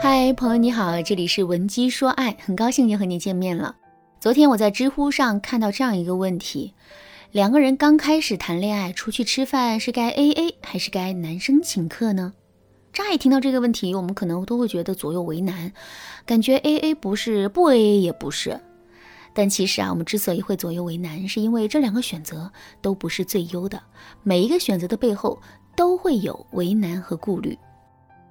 [0.00, 3.74] 嗨，朋友你好，这里是文姬说爱，很高兴又和你见面了。
[4.20, 6.72] 昨天我在知乎上看到这样一个问题：
[7.32, 12.32] 两个人刚开始谈恋爱，出去吃饭是该 A A 还是该男生请客呢？
[12.92, 15.72] 乍一听到这个问题，我们可能都会觉得左右为难，
[16.24, 18.60] 感觉 A A 不是，不 A A 也不是。
[19.34, 23.82] 但其实啊，我们之所以会左右为难，是因为这两个选择都不是最优的，
[24.22, 25.40] 每一个选择的背后
[25.74, 27.58] 都会有为难和顾虑。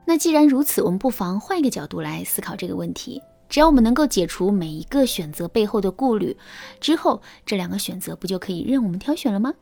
[0.10, 3.22] 那既然如此，我们不妨换一个角度来思考这个问题。
[3.50, 6.38] 只要我们能够解除每一个选择背后的顾虑，
[6.80, 9.54] 之后这两个选择不就可以任我们挑选了吗？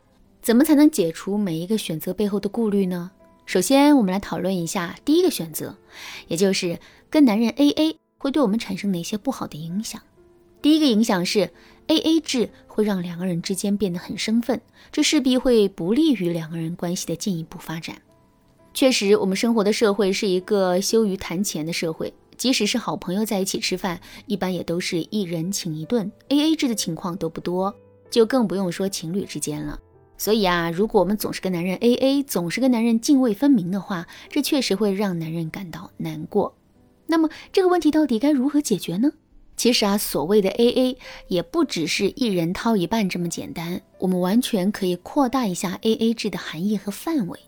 [0.44, 3.10] 怎么才能解除每一个选择背后的顾虑呢？
[3.48, 5.76] 首先，我们来讨论一下第一个选择，
[6.28, 10.00] 也就是跟男人 AA 会对我们产生哪些不好的影响。
[10.62, 11.50] 第一个影响是
[11.88, 17.98] ，AA 制会让两个人之间变得很生分，这势必会不利于两个人关系的进一步发展。
[18.76, 22.14] 确实，我们生活的社会是一个羞于谈钱的社会。
[22.36, 27.74] 即使是好朋友在一起吃饭，一般也都是一人请一顿，A A 制的情况都不多，
[28.12, 29.80] 就更不用说情侣之间了。
[30.18, 36.54] 所以啊，如果我们总是跟男人 A A，总是跟男人泾渭分明的话，这确实会让男人感到难过。
[37.08, 39.10] 那么这个问题到底该如何解决呢？
[39.56, 40.98] 其实啊，所谓的 A A
[41.30, 47.40] 也不只是一人掏一半这么简单，我们完全可以扩大一下 A A 制的含义和范围。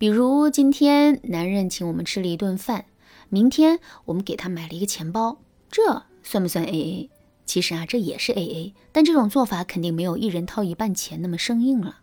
[0.00, 2.86] 比如今天男人请我们吃了一顿饭，
[3.28, 5.36] 明天我们给他买了一个钱包，
[5.70, 7.10] 这算不算 A A？
[7.44, 11.98] 其实啊，这也是 A A，但这种做法肯定没有一人掏一半钱那么生硬了。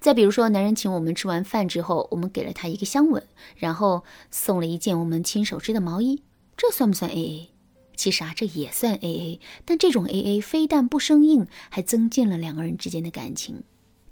[0.00, 6.22] 再比如说，男人请我们吃完饭之后，我们给了他一个香吻，然后送了一件我们亲手织的毛衣，
[6.58, 7.50] 这算不算 A A？
[7.96, 13.62] 其实啊，这也算 A A，但这种 A A 非但不生硬，还增进了两个人之间的感情。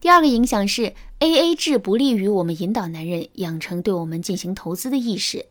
[0.02, 5.46] 第二个影响是，A A 制不利于我们引导男人养成对我们进行投资的意识。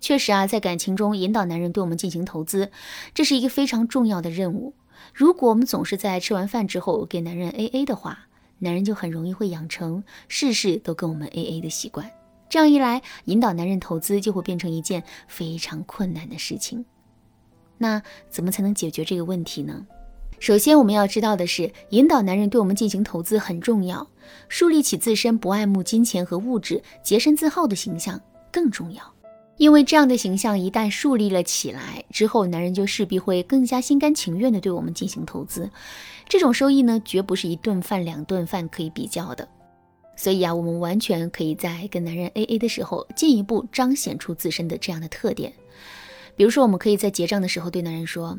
[0.00, 2.70] 确实啊，在感情中引导男人对我们进行投资，
[3.14, 4.74] 这是一个非常重要的任务。
[5.14, 8.26] 如果我们总是在吃完饭之后给男人 A A 的话，
[8.58, 12.10] 男人就很容易会养成事事都跟我们 A A 的习惯。
[12.50, 16.84] 这样一来，引导男人投资就会变成一件非常困难的事情。
[17.78, 19.86] 那怎么才能解决这个问题呢？
[20.38, 24.06] 首先，我们要知道的是，引导男人对我们进行投资很重要，
[24.48, 28.20] 树立起自身不爱慕金钱和物质、洁身自好的形象
[28.52, 29.02] 更重要。
[29.56, 35.70] 因为这样的形象一旦树立了起来之后，男人就势必会更加心甘情愿地对我们进行投资。
[36.28, 39.48] 这种收益呢，绝不是一顿饭、两顿饭可以比较的。
[40.14, 45.50] 所以啊，我们完全可以在跟男人 AA 的时候，进一步彰显出自身的这样的特点。
[46.36, 48.38] 比如说，我们可以在结账的时候对男人说。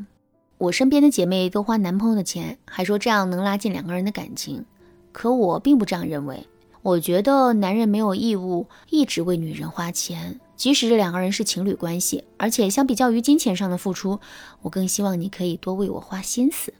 [0.58, 4.64] 我身边的姐妹都花男朋友的钱，还说这样能拉近两个人的感情。
[5.12, 6.46] 可我并不这样认为。
[6.82, 12.24] 我觉得男人没有义务一直为女人花钱，即使这两个人是情侣关系。
[12.36, 14.20] 而且相比较于金钱上的付出，
[14.62, 16.72] 我更希望你可以多为我花心思。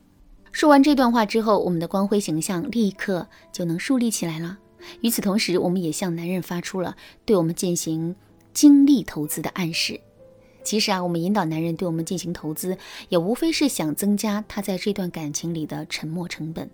[0.51, 4.59] 说完这段话之后，我们的光辉形象立刻就能树立起来了。
[5.03, 8.17] 与此同时，我们也向男人发出了对我们进行
[8.55, 10.01] 精力投资的暗示。
[10.69, 12.77] 其实啊，我们引导男人对我们进行投资，
[13.09, 16.69] 也无非是想增加他在这段感情里的沉没成本。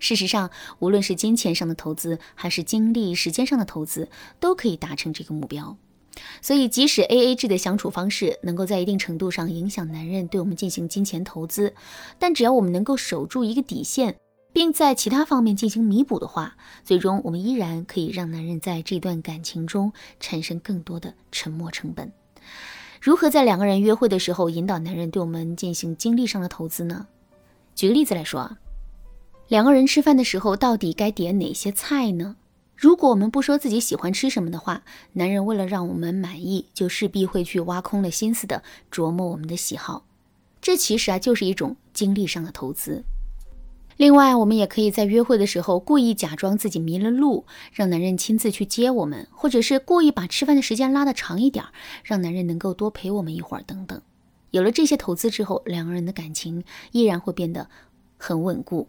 [0.00, 4.08] 事实上，无论是金钱上的投资，还是精力、时间上的投资，
[4.40, 5.76] 都可以达成这个目标。
[6.42, 11.72] 所以，即使 A A 制的相处方式能够在一定程度上影响男人对我们进行金钱投资，
[12.18, 14.16] 但只要我们能够守住一个底线，
[14.52, 22.12] 并在其他方面进行弥补的话，最终我们依然可以让男人在这段感情中产生更多的沉没成本。
[23.06, 27.06] 如何在两个人约会的时候引导男人对我们进行精力上的投资呢？
[27.76, 28.58] 举个例子来说啊，
[29.46, 32.34] 两个人吃饭的时候到底该点哪些菜呢？
[32.74, 40.04] 如果我们不说自己喜欢吃什么的话，男人为了让我们满意，就势必会去挖空了心思的琢磨我们的喜好。
[40.60, 43.04] 这其实啊就是一种精力上的投资。
[43.96, 51.64] 另外，我们也可以在约会的时候故意假装自己迷了路，让男人亲自去接我们，或者是故意把吃饭的时间拉得长一点，
[52.04, 54.00] 让男人能够多陪我们一会儿等等。
[54.50, 56.62] 有了这些投资之后，两个人的感情
[56.92, 57.70] 依然会变得
[58.18, 58.86] 很稳固。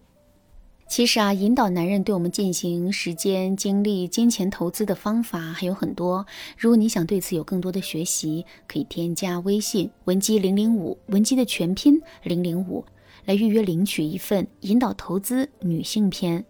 [0.90, 6.26] 其实啊，引导男人对我们进行时间、精力、金钱投资的方法还有很多。
[6.58, 12.86] 如果你想对此有更多的学习，可以添加微信文姬零零五，文姬的全拼零零五。
[13.26, 16.46] 来预约领取一份引导投资女性篇，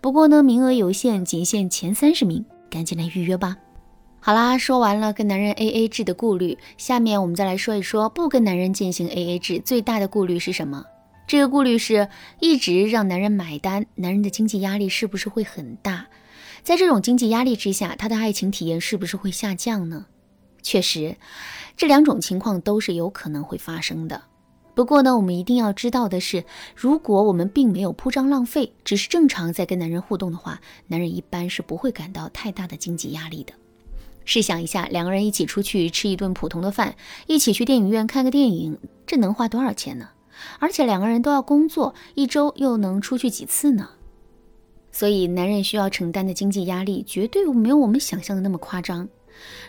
[0.00, 3.56] 不过呢，名额有限，仅限前三十名，赶紧来预约吧。
[4.20, 10.84] 好啦，说完了跟男人 A A 制的顾虑，下面我们再来说一说不跟男人进行 A A 制最大的顾虑是什么？
[11.26, 12.08] 这个顾虑是
[12.40, 16.06] 一直让男人买单，男人的经济压力是不是会很大？
[16.62, 20.06] 在这种经济压力之下，他的爱情体验是不是会下降呢？
[20.62, 21.16] 确实，
[21.74, 24.24] 这两种情况都是有可能会发生的。
[24.80, 26.42] 不过呢，我们一定要知道的是，
[26.74, 33.52] 如果我们并没有铺张浪费，只是正常在跟男人互动的话，男人一般是不会感到太大的经济压力的。
[34.24, 36.94] 试想一下，两个人一起出去吃一顿普通的饭，
[37.26, 40.08] 一起去电影院看个电影，这能花多少钱呢？
[40.58, 43.90] 而且两个人都要工作，一周又能出去几次呢？
[44.90, 49.06] 所以，男人需要承担的经济压力绝对没有我们想象的那么夸张。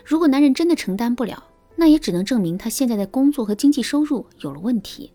[0.06, 1.44] 如果男人真的承担不了，
[1.76, 5.12] 那也只能证明他现在的工作和经济收入有了问题。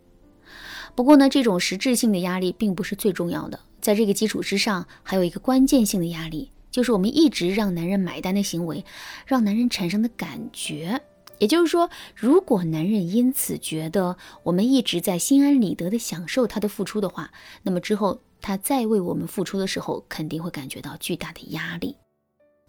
[0.95, 8.83] 不过呢，这种实质性的压力并不是最重要的，在这个基础之上，还有一个关键性的压力，就是我们一直让男人买单的行为，
[9.25, 11.01] 让男人产生的感觉。
[11.39, 17.31] 也就是说，如果男人因此觉得我们一直在心安理得的享受他的付出的话，
[17.61, 21.95] 那么之后他再为我们付出的时候，肯定会感觉到巨大的压力。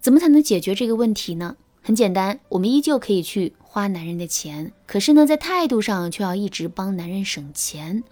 [0.02, 1.56] 怎么才能解决这个问题呢？
[1.88, 8.05] 很简单，我们依旧可以去花男人的钱，可是呢，在态度上却要一直帮男人省钱。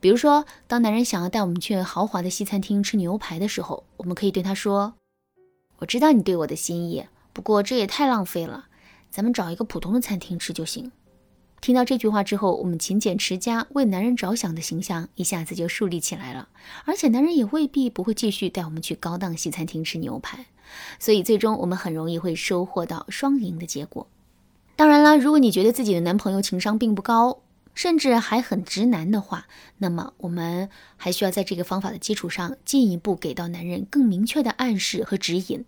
[0.00, 4.94] 比如说，当男人想要带我们去豪华的西餐厅吃牛排的时候，我们可以对他说
[5.78, 8.66] ：“我知道你对我的心意，不过这也太浪费了，
[9.12, 10.90] 咱们找一个普通的餐厅吃就行。”
[11.62, 16.48] 听到这句话之后，我们勤俭持家、为男人着想的形象一下子就树立起来了，
[16.84, 20.46] 而且男人也未必不会继续带我们去高档西餐厅吃牛排。
[20.98, 24.06] 所以最终我们很容易会收获到双赢的结果。
[24.76, 27.40] 当然啦，如果你觉得自己的男朋友情商并不高，
[27.74, 29.46] 甚至还很直男的话，
[29.78, 35.64] 那么我们还需要在这个方法的基础上，进一步给到男人更明确的暗示和指引。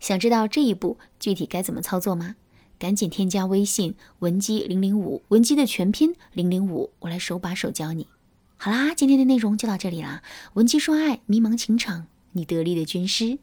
[0.00, 2.36] 想知道这一步具体该怎么操作吗？
[2.78, 8.06] 赶紧添加微信文姬零零五，文姬的全拼零零五，我来手把手教你。
[8.58, 10.22] 好啦，今天的内容就到这里啦。
[10.54, 13.38] 文姬说爱，迷茫情场，你得力的军师。